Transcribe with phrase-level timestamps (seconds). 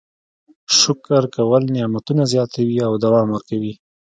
[0.79, 3.73] شکر کول نعمتونه زیاتوي او دوام ورکوي.